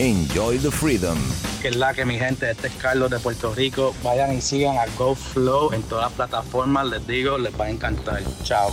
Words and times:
Enjoy 0.00 0.58
the 0.58 0.70
freedom. 0.70 1.18
Que 1.60 1.68
es 1.68 1.76
la 1.76 1.92
que 1.92 2.04
mi 2.04 2.20
gente, 2.20 2.48
este 2.48 2.68
es 2.68 2.74
Carlos 2.74 3.10
de 3.10 3.18
Puerto 3.18 3.52
Rico. 3.52 3.92
Vayan 4.04 4.32
y 4.32 4.40
sigan 4.40 4.76
a 4.78 4.86
Go 4.96 5.16
Flow 5.16 5.72
en 5.72 5.82
todas 5.82 6.04
las 6.04 6.12
plataformas. 6.12 6.86
Les 6.86 7.04
digo, 7.04 7.36
les 7.36 7.52
va 7.58 7.64
a 7.64 7.70
encantar. 7.70 8.22
Chao. 8.44 8.70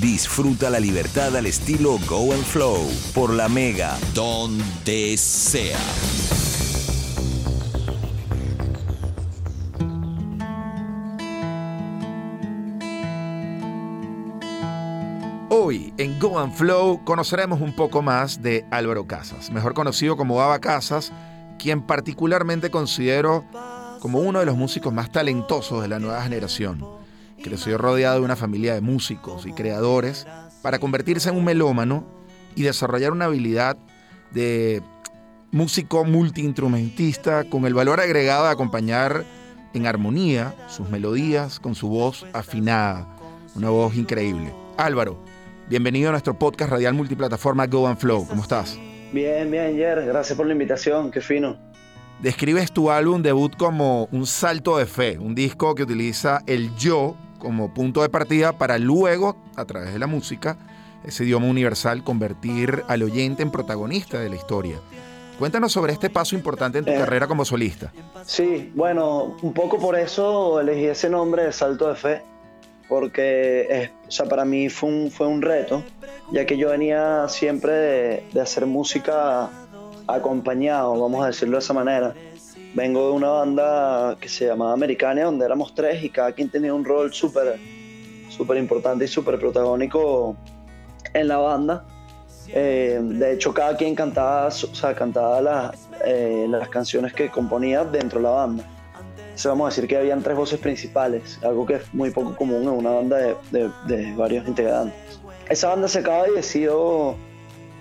Disfruta 0.00 0.70
la 0.70 0.78
libertad 0.78 1.34
al 1.36 1.46
estilo 1.46 1.98
Go 2.06 2.32
and 2.32 2.44
Flow 2.44 2.88
por 3.12 3.32
la 3.32 3.48
Mega, 3.48 3.98
donde 4.14 5.16
sea. 5.16 5.80
Hoy 15.58 15.94
en 15.96 16.18
Go 16.18 16.38
and 16.38 16.52
Flow 16.52 17.02
conoceremos 17.02 17.62
un 17.62 17.74
poco 17.74 18.02
más 18.02 18.42
de 18.42 18.66
Álvaro 18.70 19.06
Casas, 19.06 19.50
mejor 19.50 19.72
conocido 19.72 20.14
como 20.14 20.36
Baba 20.36 20.58
Casas, 20.58 21.14
quien 21.58 21.80
particularmente 21.80 22.70
considero 22.70 23.42
como 24.00 24.18
uno 24.18 24.40
de 24.40 24.44
los 24.44 24.54
músicos 24.54 24.92
más 24.92 25.10
talentosos 25.10 25.80
de 25.80 25.88
la 25.88 25.98
nueva 25.98 26.22
generación. 26.22 26.84
Creció 27.42 27.78
rodeado 27.78 28.18
de 28.18 28.26
una 28.26 28.36
familia 28.36 28.74
de 28.74 28.82
músicos 28.82 29.46
y 29.46 29.54
creadores 29.54 30.26
para 30.60 30.78
convertirse 30.78 31.30
en 31.30 31.36
un 31.36 31.44
melómano 31.46 32.06
y 32.54 32.60
desarrollar 32.60 33.12
una 33.12 33.24
habilidad 33.24 33.78
de 34.32 34.82
músico 35.52 36.04
multiinstrumentista 36.04 37.44
con 37.44 37.64
el 37.64 37.72
valor 37.72 38.00
agregado 38.00 38.44
de 38.44 38.50
acompañar 38.50 39.24
en 39.72 39.86
armonía 39.86 40.54
sus 40.68 40.90
melodías 40.90 41.60
con 41.60 41.74
su 41.74 41.88
voz 41.88 42.26
afinada, 42.34 43.08
una 43.54 43.70
voz 43.70 43.96
increíble. 43.96 44.52
Álvaro, 44.76 45.18
Bienvenido 45.68 46.10
a 46.10 46.12
nuestro 46.12 46.38
podcast 46.38 46.70
radial 46.70 46.94
multiplataforma 46.94 47.66
Go 47.66 47.88
and 47.88 47.98
Flow. 47.98 48.24
¿Cómo 48.28 48.42
estás? 48.42 48.78
Bien, 49.12 49.50
bien, 49.50 49.76
Jer. 49.76 50.06
Gracias 50.06 50.36
por 50.36 50.46
la 50.46 50.52
invitación. 50.52 51.10
Qué 51.10 51.20
fino. 51.20 51.56
Describes 52.20 52.70
tu 52.70 52.88
álbum 52.88 53.20
debut 53.20 53.56
como 53.56 54.04
un 54.12 54.26
salto 54.26 54.78
de 54.78 54.86
fe, 54.86 55.18
un 55.18 55.34
disco 55.34 55.74
que 55.74 55.82
utiliza 55.82 56.40
el 56.46 56.72
yo 56.76 57.16
como 57.40 57.74
punto 57.74 58.02
de 58.02 58.08
partida 58.08 58.52
para 58.52 58.78
luego, 58.78 59.36
a 59.56 59.64
través 59.64 59.92
de 59.92 59.98
la 59.98 60.06
música, 60.06 60.56
ese 61.04 61.24
idioma 61.24 61.48
universal, 61.48 62.04
convertir 62.04 62.84
al 62.86 63.02
oyente 63.02 63.42
en 63.42 63.50
protagonista 63.50 64.20
de 64.20 64.28
la 64.28 64.36
historia. 64.36 64.76
Cuéntanos 65.36 65.72
sobre 65.72 65.92
este 65.92 66.10
paso 66.10 66.36
importante 66.36 66.78
en 66.78 66.84
tu 66.84 66.92
eh, 66.92 66.96
carrera 66.96 67.26
como 67.26 67.44
solista. 67.44 67.92
Sí, 68.24 68.70
bueno, 68.76 69.36
un 69.42 69.52
poco 69.52 69.80
por 69.80 69.98
eso 69.98 70.60
elegí 70.60 70.84
ese 70.84 71.10
nombre 71.10 71.42
de 71.42 71.52
Salto 71.52 71.88
de 71.88 71.96
Fe 71.96 72.35
porque 72.88 73.90
o 74.06 74.10
sea, 74.10 74.26
para 74.26 74.44
mí 74.44 74.68
fue 74.68 74.88
un, 74.88 75.10
fue 75.10 75.26
un 75.26 75.42
reto, 75.42 75.82
ya 76.32 76.46
que 76.46 76.56
yo 76.56 76.70
venía 76.70 77.26
siempre 77.28 77.72
de, 78.32 78.40
hacer 78.40 78.66
música 78.66 79.50
acompañado, 80.06 80.98
vamos 81.00 81.24
a 81.24 81.28
decirlo 81.28 81.56
de 81.56 81.62
esa 81.62 81.74
manera. 81.74 82.14
Vengo 82.74 83.06
de 83.06 83.12
una 83.12 83.30
banda 83.30 84.16
que 84.20 84.28
se 84.28 84.46
llamaba 84.46 84.72
Americania, 84.72 85.24
donde 85.24 85.46
éramos 85.46 85.74
tres 85.74 86.04
y 86.04 86.10
cada 86.10 86.32
quien 86.32 86.50
tenía 86.50 86.74
un 86.74 86.84
rol 86.84 87.12
súper 87.12 87.58
súper 88.28 88.58
importante 88.58 89.06
y 89.06 89.08
súper 89.08 89.38
protagónico 89.38 90.36
en 91.14 91.28
la 91.28 91.38
banda. 91.38 91.84
Eh, 92.48 93.00
de 93.02 93.32
hecho, 93.32 93.52
cada 93.54 93.76
quien 93.76 93.94
cantaba, 93.94 94.48
o 94.48 94.50
sea, 94.50 94.94
cantaba 94.94 95.40
las, 95.40 95.88
eh, 96.04 96.46
las 96.48 96.68
canciones 96.68 97.12
que 97.14 97.30
componía 97.30 97.84
dentro 97.84 98.18
de 98.18 98.24
la 98.24 98.30
banda 98.30 98.64
vamos 99.44 99.66
a 99.66 99.68
decir 99.68 99.88
que 99.88 99.96
habían 99.96 100.22
tres 100.22 100.36
voces 100.36 100.58
principales, 100.58 101.38
algo 101.42 101.66
que 101.66 101.74
es 101.74 101.94
muy 101.94 102.10
poco 102.10 102.34
común 102.34 102.62
en 102.62 102.68
una 102.68 102.90
banda 102.90 103.16
de, 103.50 104.14
varios 104.16 104.46
integrantes. 104.48 105.20
Esa 105.48 105.68
banda 105.68 105.88
se 105.88 106.00
acaba 106.00 106.28
y 106.28 106.32
decidió, 106.32 107.14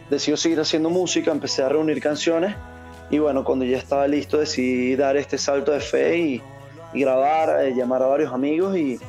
decidió 0.10 0.38
seguir 0.38 0.60
haciendo 0.60 0.90
música, 0.90 1.32
empecé 1.32 1.64
a 1.64 1.70
reunir 1.70 2.02
canciones 2.02 2.56
y 3.10 3.20
bueno, 3.20 3.44
cuando 3.44 3.66
ya 3.66 3.78
estaba 3.78 4.08
listo 4.08 4.38
decidí 4.38 4.96
dar 4.96 5.18
este 5.18 5.38
salto 5.38 5.72
de 5.72 5.80
fe 5.80 6.18
y, 6.18 6.42
grabar, 6.94 7.64
eh, 7.64 7.74
llamar 7.76 8.02
a 8.04 8.08
varios 8.08 8.32
amigos 8.34 8.78
y, 8.78 9.00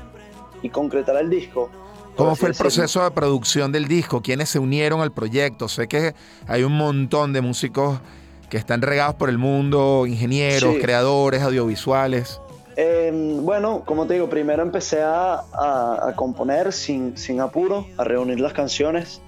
y 0.62 0.70
concretar 0.70 1.16
el 1.16 1.30
disco. 1.30 1.70
¿Cómo 2.16 2.34
fue 2.34 2.48
el 2.48 2.54
proceso 2.54 3.04
de 3.04 3.10
producción 3.10 3.70
del 3.72 3.86
disco? 3.86 4.22
¿Quiénes 4.22 4.48
se 4.48 4.58
unieron 4.58 5.02
al 5.02 5.12
proyecto? 5.12 5.68
Sé 5.68 5.86
que 5.86 6.14
hay 6.46 6.62
un 6.62 6.76
montón 6.76 7.32
de 7.32 7.42
músicos 7.42 8.00
que 8.48 8.56
están 8.56 8.82
regados 8.82 9.14
por 9.14 9.28
el 9.28 9.38
mundo, 9.38 10.06
ingenieros, 10.06 10.76
creadores, 10.80 11.42
audiovisuales? 11.42 12.40
Em, 12.76 13.42
bueno, 13.42 13.82
como 13.86 14.06
te 14.06 14.14
digo, 14.14 14.28
primero 14.28 14.62
empecé 14.62 15.00
a, 15.02 16.12
componer 16.14 16.72
sin, 16.72 17.16
sin, 17.16 17.40
apuro, 17.40 17.86
a 17.96 18.04
reunir 18.04 18.38
las 18.38 18.52
canciones. 18.52 19.22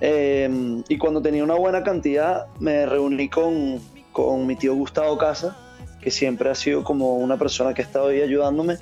Em, 0.00 0.84
y 0.88 0.98
cuando 0.98 1.20
tenía 1.22 1.42
una 1.42 1.54
buena 1.54 1.82
cantidad, 1.82 2.46
me 2.60 2.86
reuní 2.86 3.28
con, 3.28 3.80
con, 4.12 4.46
mi 4.46 4.54
tío 4.54 4.74
Gustavo 4.74 5.16
Casa, 5.18 5.56
que 6.00 6.10
siempre 6.10 6.50
ha 6.50 6.54
sido 6.54 6.84
como 6.84 7.16
una 7.16 7.36
persona 7.38 7.74
que 7.74 7.82
ha 7.82 7.84
estado 7.84 8.08
ahí 8.08 8.20
ayudándome. 8.20 8.76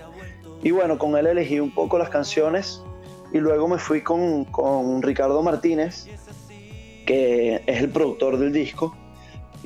Y 0.62 0.73
bueno, 0.73 0.99
con 0.99 1.17
él 1.17 1.27
elegí 1.27 1.61
un 1.61 1.71
poco 1.71 1.97
las 1.97 2.11
canciones 2.11 2.83
y 3.33 3.38
luego 3.38 3.69
me 3.69 3.78
fui 3.78 4.03
con, 4.03 4.44
con 4.47 5.00
Ricardo 5.00 5.43
Martínez, 5.43 6.09
que 7.06 7.62
es 7.67 7.81
el 7.81 7.88
productor 7.88 8.37
del 8.37 8.53
disco 8.53 8.94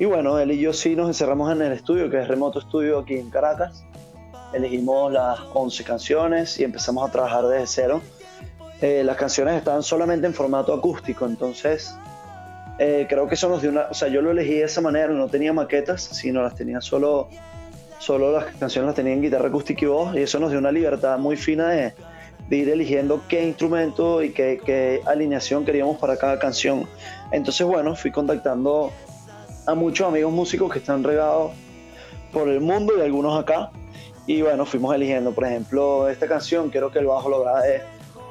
y 0.01 0.05
bueno, 0.05 0.39
él 0.39 0.51
y 0.51 0.57
yo 0.57 0.73
sí 0.73 0.95
nos 0.95 1.09
encerramos 1.09 1.51
en 1.51 1.61
el 1.61 1.73
estudio, 1.73 2.09
que 2.09 2.19
es 2.19 2.27
Remoto 2.27 2.57
Estudio 2.57 2.97
aquí 2.97 3.17
en 3.19 3.29
Caracas. 3.29 3.85
Elegimos 4.51 5.13
las 5.13 5.39
11 5.53 5.83
canciones 5.83 6.59
y 6.59 6.63
empezamos 6.63 7.07
a 7.07 7.11
trabajar 7.11 7.45
desde 7.45 7.67
cero. 7.67 8.01
Eh, 8.81 9.03
las 9.03 9.15
canciones 9.15 9.57
estaban 9.57 9.83
solamente 9.83 10.25
en 10.25 10.33
formato 10.33 10.73
acústico, 10.73 11.27
entonces 11.27 11.95
eh, 12.79 13.05
creo 13.07 13.27
que 13.27 13.35
eso 13.35 13.47
nos 13.47 13.61
dio 13.61 13.69
una... 13.69 13.89
O 13.91 13.93
sea, 13.93 14.07
yo 14.07 14.23
lo 14.23 14.31
elegí 14.31 14.55
de 14.55 14.63
esa 14.63 14.81
manera, 14.81 15.09
no 15.09 15.27
tenía 15.27 15.53
maquetas, 15.53 16.01
sino 16.01 16.41
las 16.41 16.55
tenía 16.55 16.81
solo... 16.81 17.29
Solo 17.99 18.31
las 18.31 18.45
canciones 18.55 18.87
las 18.87 18.95
tenía 18.95 19.13
en 19.13 19.21
guitarra 19.21 19.49
acústica 19.49 19.85
y 19.85 19.87
voz, 19.87 20.15
y 20.15 20.23
eso 20.23 20.39
nos 20.39 20.49
dio 20.49 20.57
una 20.57 20.71
libertad 20.71 21.19
muy 21.19 21.37
fina 21.37 21.69
de, 21.69 21.93
de 22.49 22.55
ir 22.57 22.69
eligiendo 22.69 23.21
qué 23.29 23.45
instrumento 23.45 24.23
y 24.23 24.31
qué, 24.31 24.59
qué 24.65 25.03
alineación 25.05 25.63
queríamos 25.63 25.99
para 25.99 26.17
cada 26.17 26.39
canción. 26.39 26.87
Entonces, 27.31 27.67
bueno, 27.67 27.95
fui 27.95 28.09
contactando 28.09 28.91
a 29.65 29.75
muchos 29.75 30.07
amigos 30.07 30.31
músicos 30.31 30.71
que 30.71 30.79
están 30.79 31.03
regados 31.03 31.51
por 32.31 32.47
el 32.47 32.61
mundo 32.61 32.93
y 32.97 33.01
algunos 33.01 33.39
acá. 33.39 33.71
Y 34.27 34.41
bueno, 34.41 34.65
fuimos 34.65 34.93
eligiendo, 34.95 35.33
por 35.33 35.45
ejemplo, 35.45 36.07
esta 36.09 36.27
canción, 36.27 36.69
quiero 36.69 36.91
que 36.91 36.99
el 36.99 37.07
bajo 37.07 37.29
lo 37.29 37.41
grabe 37.41 37.81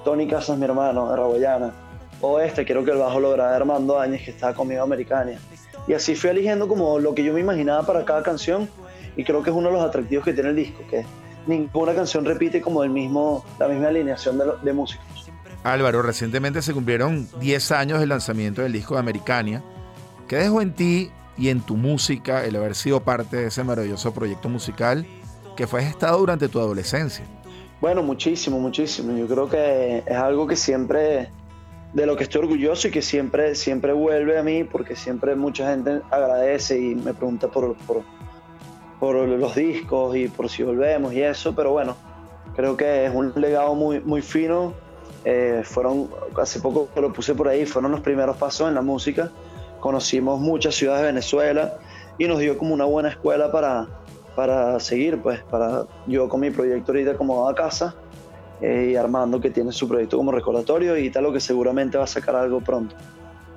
Tony 0.04 0.26
Casas, 0.26 0.58
mi 0.58 0.64
hermano, 0.64 1.10
de 1.10 1.16
Raboyana. 1.16 1.72
O 2.20 2.38
este, 2.38 2.64
quiero 2.64 2.84
que 2.84 2.92
el 2.92 2.98
bajo 2.98 3.18
lo 3.18 3.30
grabe 3.32 3.56
Armando 3.56 3.98
Áñez, 3.98 4.22
que 4.24 4.30
está 4.30 4.54
conmigo 4.54 4.82
Americana. 4.82 5.32
Y 5.86 5.94
así 5.94 6.14
fui 6.14 6.30
eligiendo 6.30 6.68
como 6.68 6.98
lo 6.98 7.14
que 7.14 7.24
yo 7.24 7.32
me 7.32 7.41
imaginaba 7.41 7.84
para 7.84 8.04
cada 8.04 8.22
canción. 8.22 8.68
Y 9.16 9.24
creo 9.24 9.42
que 9.42 9.50
es 9.50 9.56
uno 9.56 9.68
de 9.68 9.74
los 9.74 9.84
atractivos 9.84 10.24
que 10.24 10.32
tiene 10.32 10.50
el 10.50 10.56
disco, 10.56 10.82
que 10.88 11.04
ninguna 11.47 11.94
canción 11.94 12.24
repite 12.24 12.60
como 12.60 12.84
el 12.84 12.91
mismo, 12.91 13.44
la 13.58 13.68
misma 13.68 13.88
alineación 13.88 14.38
de, 14.38 14.44
de 14.62 14.72
músicos. 14.72 15.30
Álvaro, 15.64 16.00
recientemente 16.02 16.62
se 16.62 16.72
cumplieron 16.72 17.28
10 17.41 17.72
años 17.72 18.00
del 18.00 18.10
lanzamiento 18.10 18.62
del 18.62 18.72
disco 18.72 18.94
de 18.94 19.00
Americania. 19.00 19.62
¿Qué 20.28 20.36
dejó 20.36 20.62
en 20.62 20.72
ti 20.74 21.10
y 21.41 21.49
en 21.49 21.62
tu 21.62 21.77
música 21.77 22.45
el 22.45 22.55
haber 22.55 22.75
sido 22.75 23.01
parte 23.01 23.39
de 23.39 23.47
ese 23.47 23.65
maravilloso 23.65 24.12
proyecto 24.12 24.51
musical 24.51 25.06
que 25.56 25.67
fue 25.67 25.83
gestado 25.83 26.19
durante 26.19 26.49
tu 26.49 26.61
adolescencia? 26.61 27.25
Bueno, 27.81 28.03
muchísimo, 28.03 28.61
muchísimo. 28.61 29.17
Yo 29.17 29.27
creo 29.27 29.49
que 29.49 30.05
es 30.06 30.17
algo 30.17 30.47
que 30.47 30.55
siempre, 30.55 31.31
de 31.95 32.06
lo 32.06 32.15
que 32.17 32.25
estoy 32.25 32.43
orgulloso 32.43 32.89
y 32.89 32.91
que 32.91 33.01
siempre, 33.01 33.55
siempre 33.55 33.95
vuelve 33.95 34.39
a 34.39 34.43
mí 34.43 34.65
porque 34.65 34.95
siempre 34.95 35.34
mucha 35.34 35.71
gente 35.71 36.03
agradece 36.11 36.78
y 36.78 36.95
me 36.95 37.15
pregunta 37.15 37.49
por, 37.49 37.75
por, 37.87 38.03
por 39.01 39.15
los 39.17 39.55
discos 39.55 40.15
y 40.17 40.28
por 40.28 40.51
si 40.51 40.62
volvemos 40.62 41.15
y 41.15 41.22
eso, 41.22 41.55
pero 41.55 41.72
bueno, 41.72 41.97
creo 42.55 42.77
que 42.77 43.07
es 43.07 43.15
un 43.15 43.33
legado 43.34 43.75
muy, 43.75 44.01
muy 44.01 44.21
fino. 44.21 44.75
Eh, 45.25 45.62
fueron, 45.65 46.11
hace 46.39 46.61
poco 46.61 46.89
lo 47.01 47.12
puse 47.12 47.34
por 47.34 47.49
ahí, 47.49 47.65
fueron 47.65 47.93
los 47.93 48.01
primeros 48.01 48.37
pasos 48.37 48.69
en 48.69 48.75
la 48.75 48.83
música 48.83 49.31
conocimos 49.80 50.38
muchas 50.41 50.74
ciudades 50.74 51.02
de 51.02 51.06
Venezuela 51.08 51.78
y 52.18 52.27
nos 52.27 52.38
dio 52.38 52.56
como 52.59 52.74
una 52.74 52.84
buena 52.84 53.09
escuela 53.09 53.50
para, 53.50 53.86
para 54.36 54.78
seguir, 54.80 55.21
pues, 55.21 55.41
para 55.44 55.86
yo 56.06 56.28
con 56.28 56.41
mi 56.41 56.50
proyecto 56.50 56.92
ahorita 56.92 57.15
como 57.15 57.48
a 57.48 57.54
casa 57.54 57.94
eh, 58.60 58.91
y 58.92 58.97
Armando 58.97 59.41
que 59.41 59.50
tiene 59.50 59.72
su 59.72 59.88
proyecto 59.88 60.16
como 60.16 60.32
recordatorio 60.32 60.97
y 60.97 61.10
tal, 61.10 61.24
lo 61.24 61.32
que 61.32 61.41
seguramente 61.41 61.98
va 61.98 62.04
a 62.04 62.06
sacar 62.06 62.36
algo 62.36 62.60
pronto. 62.60 62.94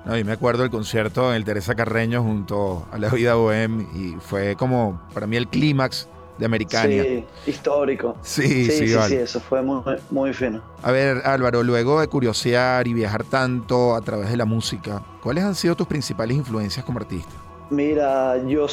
No, 0.04 0.18
y 0.18 0.24
me 0.24 0.32
acuerdo 0.32 0.62
del 0.62 0.70
concierto 0.70 1.34
en 1.34 1.44
Teresa 1.44 1.74
Carreño 1.74 2.22
junto 2.22 2.86
a 2.92 2.98
la 2.98 3.08
vida 3.08 3.34
Bohem 3.34 3.86
y 3.94 4.16
fue 4.20 4.54
como 4.56 5.00
para 5.14 5.26
mí 5.26 5.36
el 5.36 5.48
clímax 5.48 6.08
de 6.38 6.46
Americania. 6.46 7.02
Sí, 7.02 7.24
histórico. 7.46 8.16
Sí, 8.22 8.66
sí, 8.70 8.88
sí, 8.88 8.98
sí, 9.08 9.14
eso 9.16 9.40
fue 9.40 9.62
muy, 9.62 9.82
muy 10.10 10.32
fino. 10.32 10.62
A 10.82 10.90
ver, 10.90 11.22
Álvaro, 11.24 11.62
luego 11.62 12.00
de 12.00 12.08
curiosear 12.08 12.86
y 12.86 12.94
viajar 12.94 13.24
tanto 13.24 13.94
a 13.94 14.00
través 14.00 14.30
de 14.30 14.36
la 14.36 14.44
música, 14.44 15.02
¿cuáles 15.22 15.44
han 15.44 15.54
sido 15.54 15.76
tus 15.76 15.86
principales 15.86 16.36
influencias 16.36 16.84
como 16.84 16.98
artista? 16.98 17.32
Mira, 17.70 18.42
yo 18.46 18.66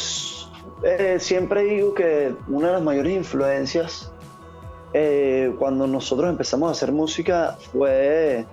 eh, 0.84 1.18
siempre 1.19 1.63
digo 1.63 1.94
que 1.94 2.34
una 2.48 2.68
de 2.68 2.74
las 2.74 2.84
mayores 2.84 3.13
influencias 3.13 4.12
eh, 4.94 5.56
cuando 5.57 5.88
nosotros 5.88 6.30
empezamos 6.30 6.68
a 6.68 6.72
hacer 6.72 6.92
música 6.92 7.57
fue, 7.72 8.46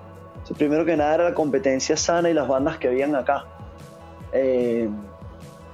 primero 0.56 0.84
que 0.84 0.96
nada, 0.96 1.14
era 1.14 1.24
la 1.24 1.34
competencia 1.34 1.96
sana 1.96 2.30
y 2.30 2.34
las 2.34 2.46
bandas 2.46 2.78
que 2.78 2.88
habían 2.88 3.16
acá. 3.16 3.44
Eh, 4.32 4.88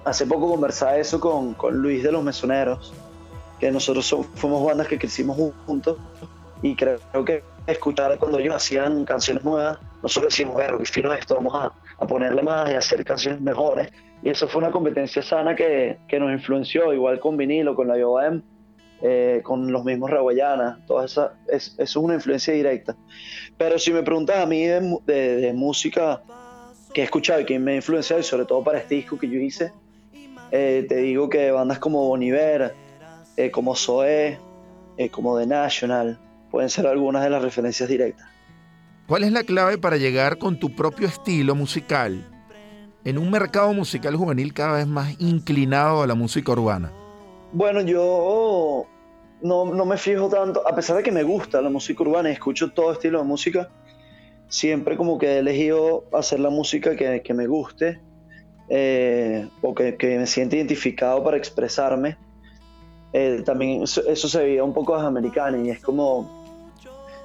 hace 0.05 0.27
poco 0.27 0.49
conversaba 0.49 0.97
eso 0.97 1.21
con, 1.21 1.55
con 1.55 1.77
Luis 1.77 2.03
de 2.03 2.13
los 2.13 2.23
Mesoneros, 2.23 2.95
que 3.59 3.71
nosotros 3.71 4.15
fuimos 4.35 4.65
bandas 4.65 4.89
que 4.89 4.99
crecimos 4.99 5.37
juntos 5.67 5.99
y 6.63 6.75
creo 6.75 7.25
que 7.25 7.43
escuchar 7.67 8.19
cuando 8.19 8.39
ellos 8.39 8.55
hacían 8.55 9.05
canciones 9.05 9.45
nuevas, 9.45 9.79
nosotros 10.03 10.33
decimos, 10.33 10.55
bueno, 10.55 10.79
qué 10.79 10.85
fino 10.85 11.13
esto, 11.13 11.35
vamos 11.35 11.55
a, 11.55 11.73
a, 11.99 12.07
ponerle 12.07 12.43
más 12.43 12.71
y 12.71 12.75
hacer 12.75 13.05
canciones 13.05 13.41
mejores. 13.41 13.91
Y 14.23 14.31
eso 14.31 14.49
fue 14.49 14.63
una 14.63 14.71
competencia 14.71 15.23
sana 15.23 15.55
que, 15.55 15.99
que 16.09 16.19
nos 16.19 16.33
influenció, 16.33 16.93
igual 16.93 17.21
con 17.21 17.37
vinilo, 17.37 17.75
con 17.75 17.89
la 17.89 17.99
IOM, 17.99 18.43
eh, 19.03 19.41
con 19.43 19.71
los 19.71 19.85
mismos 19.85 20.11
Raguayana, 20.11 20.81
toda 20.87 21.05
esa, 21.05 21.35
es, 21.49 21.75
eso 21.79 21.83
es 21.83 21.97
una 21.97 22.15
influencia 22.15 22.55
directa. 22.55 22.97
Pero 23.59 23.79
si 23.79 23.93
me 23.93 24.03
preguntas 24.03 24.39
a 24.39 24.47
mí 24.47 24.65
de, 24.65 24.81
de, 25.07 25.53
música 25.53 26.23
que 26.95 27.03
he 27.03 27.05
escuchado 27.05 27.41
y 27.41 27.45
que 27.45 27.59
me 27.59 27.73
ha 27.73 27.77
influenciado, 27.77 28.21
y 28.21 28.25
sobre 28.25 28.47
todo 28.47 28.65
para 28.65 28.79
este 28.79 28.95
disco 28.95 29.19
que 29.19 29.29
yo 29.29 29.39
hice, 29.39 29.73
eh, 30.51 30.87
te 30.89 30.97
digo 30.97 31.29
que 31.29 31.51
bandas 31.51 31.79
como 31.81 32.07
Boniver, 32.07 32.75
eh, 33.37 33.51
como 33.51 33.75
Zoé, 33.75 34.39
como 35.11 35.39
The 35.39 35.47
National, 35.47 36.19
pueden 36.51 36.71
ser 36.71 36.87
algunas 36.87 37.25
de 37.25 37.31
las 37.31 37.43
referencias 37.43 37.89
directas. 37.89 38.29
¿Cuál 39.07 39.25
es 39.25 39.33
la 39.33 39.43
clave 39.43 39.77
para 39.77 39.97
llegar 39.97 40.39
con 40.39 40.59
tu 40.59 40.75
propio 40.75 41.09
estilo 41.09 41.55
musical 41.55 42.25
en 43.05 43.19
un 43.19 43.31
mercado 43.31 43.73
musical 43.75 44.17
juvenil 44.17 44.55
cada 44.55 44.79
vez 44.79 44.87
más 44.87 45.15
inclinado 45.21 46.03
a 46.03 46.07
la 46.07 46.15
música 46.15 46.53
urbana? 46.53 46.91
Bueno, 47.53 47.83
yo 47.83 48.87
no, 49.43 49.67
no, 49.67 49.85
me 49.85 49.99
fijo 49.99 50.29
tanto, 50.29 50.67
a 50.67 50.75
pesar 50.75 50.97
de 50.97 51.03
que 51.03 51.13
me 51.13 51.23
gusta 51.23 51.61
la 51.61 51.69
música 51.69 52.03
urbana 52.03 52.31
y 52.31 52.33
escucho 52.33 52.73
todo 52.73 52.93
estilo 52.93 53.19
de 53.19 53.25
música, 53.25 53.69
siempre 54.49 54.97
como 54.97 55.19
que 55.19 55.27
he 55.27 55.39
elegido 55.39 56.05
hacer 56.13 56.41
la 56.41 56.51
música 56.51 56.97
que, 56.97 57.21
que 57.23 57.35
me 57.35 57.47
guste 57.47 58.01
eh, 58.71 59.47
o 59.61 59.75
que, 59.75 59.97
que, 59.97 60.19
me 60.19 60.27
siente 60.27 60.57
identificado 60.57 61.23
para 61.23 61.37
expresarme. 61.37 62.17
Eh, 63.17 63.43
también 63.45 63.85
eso, 63.85 64.03
se 64.17 64.39
veía 64.43 64.65
un 64.65 64.75
poco 64.75 64.97
a 64.97 65.07
americana 65.07 65.57
y 65.59 65.71
es 65.71 65.79
como, 65.79 66.29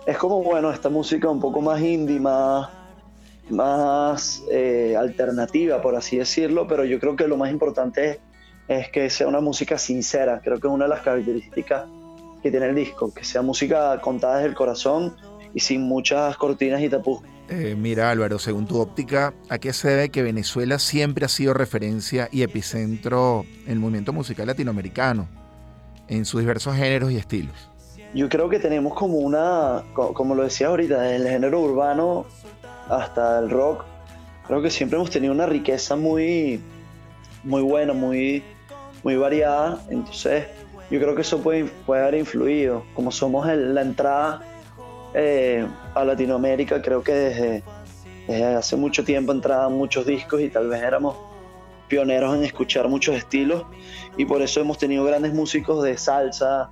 es 0.05 0.15
como, 0.19 0.43
bueno, 0.43 0.69
esta 0.69 0.87
música 0.87 1.27
un 1.27 1.39
poco 1.39 1.61
más 1.61 1.81
indie, 1.81 2.19
más, 2.19 2.69
más 3.49 4.43
eh, 4.51 4.95
alternativa, 4.95 5.81
por 5.81 5.95
así 5.95 6.17
decirlo, 6.17 6.67
pero 6.67 6.85
yo 6.85 6.99
creo 6.99 7.15
que 7.15 7.27
lo 7.27 7.37
más 7.37 7.49
importante 7.49 8.19
es, 8.67 8.89
que 8.89 9.09
sea 9.09 9.27
una 9.27 9.41
música 9.41 9.79
sincera, 9.79 10.41
creo 10.43 10.59
que 10.59 10.67
es 10.67 10.73
una 10.73 10.85
de 10.85 10.89
las 10.89 11.01
características 11.01 11.85
que 12.43 12.51
tiene 12.51 12.67
el 12.67 12.75
disco, 12.75 13.11
que 13.11 13.25
sea 13.25 13.41
música 13.41 13.99
contada 13.99 14.35
desde 14.35 14.49
el 14.49 14.53
corazón 14.53 15.15
y 15.55 15.59
sin 15.59 15.81
muchas 15.81 16.37
cortinas 16.37 16.83
y 16.83 16.89
tapujos. 16.89 17.27
Eh, 17.49 17.75
mira 17.75 18.11
Álvaro, 18.11 18.37
según 18.37 18.67
tu 18.67 18.79
óptica, 18.79 19.33
¿a 19.49 19.57
qué 19.57 19.73
se 19.73 19.89
debe 19.89 20.09
que 20.09 20.21
Venezuela 20.21 20.77
siempre 20.77 21.25
ha 21.25 21.29
sido 21.29 21.55
referencia 21.55 22.29
y 22.31 22.43
epicentro 22.43 23.43
en 23.65 23.71
el 23.71 23.79
movimiento 23.79 24.13
musical 24.13 24.45
latinoamericano, 24.45 25.38
en 26.09 26.25
sus 26.25 26.41
diversos 26.41 26.75
géneros 26.75 27.11
y 27.11 27.17
estilos? 27.17 27.69
Yo 28.13 28.27
creo 28.27 28.49
que 28.49 28.59
tenemos 28.59 28.93
como 28.95 29.17
una, 29.17 29.83
como 29.93 30.35
lo 30.35 30.43
decía 30.43 30.67
ahorita, 30.67 30.99
desde 31.01 31.15
el 31.17 31.27
género 31.27 31.61
urbano 31.61 32.25
hasta 32.89 33.39
el 33.39 33.49
rock, 33.49 33.85
creo 34.47 34.61
que 34.61 34.71
siempre 34.71 34.97
hemos 34.97 35.11
tenido 35.11 35.31
una 35.31 35.45
riqueza 35.45 35.95
muy, 35.95 36.59
muy 37.43 37.61
buena, 37.61 37.93
muy, 37.93 38.43
muy 39.03 39.15
variada. 39.15 39.79
Entonces, 39.89 40.45
yo 40.89 40.99
creo 40.99 41.13
que 41.13 41.21
eso 41.21 41.39
puede, 41.39 41.65
puede 41.85 42.01
haber 42.01 42.15
influido. 42.15 42.83
Como 42.95 43.11
somos 43.11 43.45
la 43.45 43.81
entrada 43.81 44.41
eh, 45.13 45.67
a 45.93 46.03
Latinoamérica, 46.03 46.81
creo 46.81 47.03
que 47.03 47.13
desde, 48.27 48.43
hace 48.55 48.75
mucho 48.75 49.03
tiempo 49.03 49.31
entraban 49.31 49.73
muchos 49.73 50.05
discos 50.05 50.41
y 50.41 50.49
tal 50.49 50.67
vez 50.67 50.81
éramos 50.81 51.15
pioneros 51.89 52.35
en 52.35 52.45
escuchar 52.45 52.87
muchos 52.87 53.15
estilos 53.15 53.65
y 54.15 54.25
por 54.25 54.41
eso 54.41 54.61
hemos 54.61 54.77
tenido 54.77 55.03
grandes 55.03 55.33
músicos 55.33 55.83
de 55.83 55.97
salsa, 55.97 56.69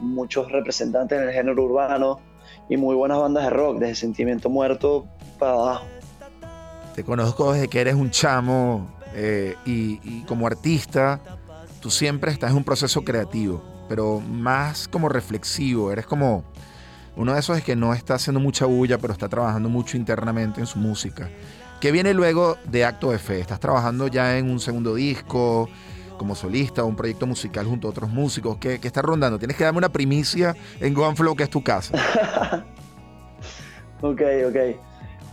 muchos 0.00 0.50
representantes 0.50 1.20
en 1.20 1.28
el 1.28 1.34
género 1.34 1.62
urbano 1.62 2.18
y 2.68 2.76
muy 2.76 2.96
buenas 2.96 3.18
bandas 3.18 3.44
de 3.44 3.50
rock, 3.50 3.78
desde 3.78 3.94
Sentimiento 3.94 4.50
Muerto 4.50 5.06
para 5.38 5.52
abajo. 5.52 5.86
Te 6.94 7.04
conozco 7.04 7.52
desde 7.52 7.68
que 7.68 7.80
eres 7.80 7.94
un 7.94 8.10
chamo 8.10 8.88
eh, 9.14 9.54
y, 9.64 10.00
y 10.02 10.24
como 10.26 10.46
artista 10.46 11.20
tú 11.80 11.90
siempre 11.90 12.32
estás 12.32 12.50
en 12.50 12.56
un 12.56 12.64
proceso 12.64 13.02
creativo, 13.04 13.62
pero 13.88 14.20
más 14.20 14.88
como 14.88 15.08
reflexivo, 15.08 15.92
eres 15.92 16.06
como 16.06 16.44
uno 17.16 17.32
de 17.32 17.40
esos 17.40 17.58
es 17.58 17.64
que 17.64 17.76
no 17.76 17.94
está 17.94 18.14
haciendo 18.14 18.40
mucha 18.40 18.66
bulla, 18.66 18.98
pero 18.98 19.12
está 19.12 19.28
trabajando 19.28 19.68
mucho 19.68 19.96
internamente 19.96 20.60
en 20.60 20.66
su 20.66 20.78
música. 20.78 21.30
¿Qué 21.84 21.92
viene 21.92 22.14
luego 22.14 22.56
de 22.64 22.86
Acto 22.86 23.10
de 23.10 23.18
Fe? 23.18 23.40
¿Estás 23.40 23.60
trabajando 23.60 24.08
ya 24.08 24.38
en 24.38 24.48
un 24.48 24.58
segundo 24.58 24.94
disco 24.94 25.68
como 26.16 26.34
solista 26.34 26.82
un 26.82 26.96
proyecto 26.96 27.26
musical 27.26 27.66
junto 27.66 27.88
a 27.88 27.90
otros 27.90 28.08
músicos? 28.08 28.56
¿Qué, 28.56 28.80
qué 28.80 28.86
está 28.86 29.02
rondando? 29.02 29.38
Tienes 29.38 29.54
que 29.54 29.64
darme 29.64 29.76
una 29.76 29.90
primicia 29.90 30.56
en 30.80 30.94
Go 30.94 31.14
Flow, 31.14 31.36
que 31.36 31.42
es 31.42 31.50
tu 31.50 31.62
casa. 31.62 31.94
ok, 34.00 34.22
ok. 34.48 34.56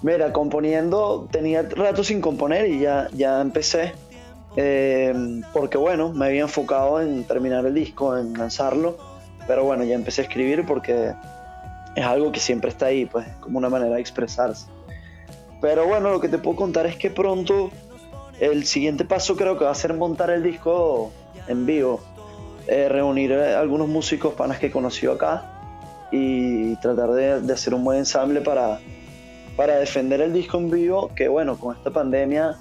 Mira, 0.01 0.33
componiendo, 0.33 1.30
tenía 1.31 1.62
rato 1.62 2.03
sin 2.03 2.19
componer 2.19 2.69
y 2.69 2.81
ya, 2.81 3.07
ya 3.13 3.39
empecé. 3.39 3.94
Eh, 4.57 5.42
porque 5.54 5.77
bueno, 5.77 6.12
me 6.12 6.25
había 6.25 6.42
enfocado 6.42 7.00
en 7.00 7.24
terminar 7.24 7.65
el 7.65 7.75
disco, 7.75 8.18
en 8.18 8.33
lanzarlo, 8.33 8.97
pero 9.47 9.63
bueno, 9.63 9.86
ya 9.86 9.95
empecé 9.95 10.19
a 10.19 10.24
escribir 10.25 10.65
porque 10.65 11.13
es 11.95 12.06
algo 12.06 12.30
que 12.33 12.42
siempre 12.42 12.71
está 12.71 12.88
ahí, 12.88 13.06
pues 13.06 13.25
como 13.39 13.57
una 13.57 13.69
manera 13.69 13.95
de 13.95 14.01
expresarse. 14.01 14.65
Pero 15.61 15.87
bueno, 15.87 16.09
lo 16.09 16.19
que 16.19 16.27
te 16.27 16.37
puedo 16.37 16.57
contar 16.57 16.85
es 16.87 16.95
que 16.95 17.09
pronto 17.09 17.69
el 18.39 18.65
siguiente 18.65 19.05
paso 19.05 19.35
creo 19.35 19.57
que 19.57 19.65
va 19.65 19.71
a 19.71 19.75
ser 19.75 19.93
montar 19.93 20.31
el 20.31 20.41
disco 20.41 21.11
en 21.47 21.65
vivo, 21.65 22.01
eh, 22.67 22.89
reunir 22.89 23.33
algunos 23.33 23.87
músicos 23.87 24.33
panas 24.33 24.57
que 24.59 24.67
he 24.67 24.71
conocido 24.71 25.13
acá 25.13 26.07
y 26.11 26.75
tratar 26.77 27.11
de, 27.11 27.41
de 27.41 27.53
hacer 27.53 27.73
un 27.73 27.83
buen 27.83 27.99
ensamble 27.99 28.41
para, 28.41 28.79
para 29.55 29.75
defender 29.75 30.21
el 30.21 30.33
disco 30.33 30.57
en 30.57 30.71
vivo, 30.71 31.11
que 31.15 31.27
bueno, 31.27 31.57
con 31.57 31.75
esta 31.75 31.91
pandemia 31.91 32.57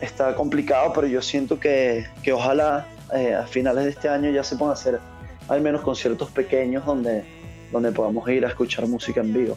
está 0.00 0.34
complicado, 0.34 0.92
pero 0.92 1.06
yo 1.06 1.22
siento 1.22 1.58
que, 1.58 2.06
que 2.22 2.32
ojalá 2.32 2.86
eh, 3.14 3.34
a 3.34 3.46
finales 3.46 3.84
de 3.84 3.90
este 3.90 4.08
año 4.08 4.30
ya 4.30 4.42
se 4.42 4.56
puedan 4.56 4.72
hacer 4.72 5.00
al 5.48 5.60
menos 5.60 5.82
conciertos 5.82 6.30
pequeños 6.30 6.84
donde, 6.86 7.24
donde 7.70 7.92
podamos 7.92 8.28
ir 8.28 8.44
a 8.44 8.48
escuchar 8.48 8.86
música 8.86 9.20
en 9.20 9.32
vivo. 9.32 9.56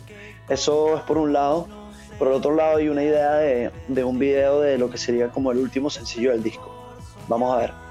Eso 0.50 0.97
es 0.97 1.03
por 1.03 1.17
un 1.17 1.33
lado. 1.33 1.67
Por 2.17 2.29
el 2.29 2.33
otro 2.35 2.56
lado 2.56 2.77
hay 2.77 2.89
una 2.89 3.03
idea 3.03 3.33
de, 3.35 3.71
de 3.88 4.03
un 4.03 4.17
video 4.17 4.62
de 4.62 4.77
lo 4.77 4.89
que 4.89 4.97
sería 4.97 5.29
como 5.29 5.51
el 5.51 5.57
último 5.57 5.89
sencillo 5.89 6.31
del 6.31 6.44
disco. 6.44 6.73
Vamos 7.27 7.53
a 7.53 7.57
ver. 7.57 7.85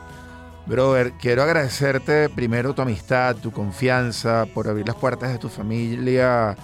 Brother, 0.67 1.13
quiero 1.13 1.43
agradecerte 1.43 2.31
primero 2.31 2.75
tu 2.75 2.81
amistad, 2.81 3.37
tu 3.37 3.53
confianza, 3.53 4.47
por 4.55 4.67
abrir 4.67 4.87
las 4.87 4.97
puertas 4.97 5.31
de 5.31 5.39
tu 5.39 5.51
familia 5.51 6.57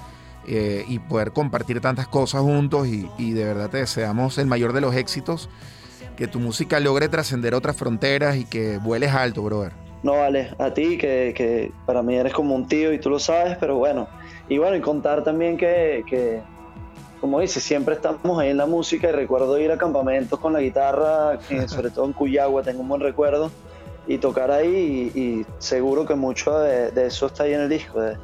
eh, 0.47 0.85
y 0.88 0.99
poder 1.00 1.33
compartir 1.33 1.83
tantas 1.83 2.09
cosas 2.09 2.40
juntos 2.40 2.87
y, 2.87 3.07
y, 3.19 3.33
de 3.33 3.45
verdad 3.45 3.69
te 3.69 3.76
deseamos 3.76 4.38
el 4.38 4.47
mayor 4.47 4.73
de 4.73 4.81
los 4.81 4.95
éxitos 4.95 5.50
que 6.17 6.26
tu 6.29 6.38
música 6.38 6.81
logre 6.81 7.09
trascender 7.09 7.55
otras 7.55 7.76
fronteras 7.76 8.37
y 8.37 8.45
que 8.45 8.79
vueles 8.79 9.12
alto, 9.12 9.43
brother. 9.43 9.73
No, 10.02 10.12
vale, 10.12 10.50
a 10.59 10.73
ti, 10.73 10.97
que, 10.97 11.33
que, 11.35 11.73
para 11.87 12.02
mí 12.02 12.14
eres 12.14 12.33
como 12.33 12.55
un 12.55 12.67
tío 12.69 12.93
y 12.93 12.99
tú 12.99 13.11
lo 13.11 13.19
sabes, 13.19 13.57
pero 13.59 13.76
bueno. 13.76 14.07
Y 14.49 14.59
bueno, 14.59 14.76
y 14.76 14.81
contar 14.81 15.25
también 15.25 15.57
que, 15.57 16.05
que, 16.07 16.43
como 17.21 17.41
dices, 17.41 17.62
siempre 17.62 17.95
estamos 17.95 18.39
ahí 18.39 18.50
en 18.50 18.57
la 18.57 18.67
música 18.67 19.09
y 19.09 19.12
recuerdo 19.12 19.59
ir 19.59 19.71
a 19.71 19.79
campamentos 19.79 20.39
con 20.39 20.53
la 20.53 20.61
guitarra, 20.61 21.39
sobre 21.67 21.91
todo 21.91 22.07
en 22.07 22.12
Cuyagua, 22.12 22.62
tengo 22.62 22.81
un 22.81 22.89
buen 22.89 23.00
recuerdo, 23.00 23.50
y 24.07 24.19
tocar 24.19 24.50
ahí 24.50 25.12
y, 25.15 25.21
y 25.21 25.47
seguro 25.59 26.07
que 26.07 26.15
mucho 26.15 26.59
de, 26.59 26.91
de, 26.91 27.07
eso 27.07 27.27
está 27.27 27.45
ahí 27.45 27.53
en 27.53 27.61
el 27.61 27.69
disco, 27.69 28.00
de, 28.00 28.17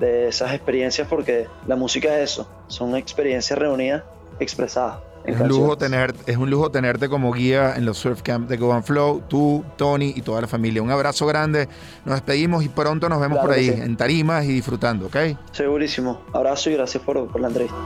de 0.00 0.28
esas 0.28 0.54
experiencias, 0.54 1.06
porque 1.06 1.46
la 1.66 1.76
música 1.76 2.18
es 2.18 2.32
eso, 2.32 2.48
son 2.68 2.96
experiencias 2.96 3.58
reunidas, 3.58 4.02
expresadas. 4.40 4.98
Es 5.24 5.38
un, 5.38 5.48
lujo 5.48 5.76
tener, 5.76 6.14
es 6.26 6.36
un 6.38 6.48
lujo 6.48 6.70
tenerte 6.70 7.08
como 7.08 7.32
guía 7.32 7.74
en 7.76 7.84
los 7.84 7.98
surf 7.98 8.22
camp 8.22 8.48
de 8.48 8.56
Go 8.56 8.72
and 8.72 8.84
Flow, 8.84 9.22
tú, 9.28 9.62
Tony 9.76 10.14
y 10.16 10.22
toda 10.22 10.40
la 10.40 10.46
familia. 10.46 10.80
Un 10.80 10.90
abrazo 10.90 11.26
grande, 11.26 11.68
nos 12.06 12.14
despedimos 12.14 12.64
y 12.64 12.68
pronto 12.70 13.08
nos 13.08 13.20
vemos 13.20 13.36
Claro 13.38 13.48
por 13.48 13.58
ahí, 13.58 13.66
sí. 13.68 13.80
en 13.80 13.96
tarimas 13.96 14.44
y 14.44 14.54
disfrutando, 14.54 15.06
¿ok? 15.06 15.16
Segurísimo. 15.52 16.22
Abrazo 16.32 16.70
y 16.70 16.74
gracias 16.74 17.02
por, 17.02 17.28
por 17.28 17.40
la 17.40 17.48
entrevista. 17.48 17.76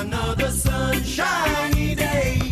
Another 0.00 0.50
sunshiny 0.50 1.94
day. 1.94 2.43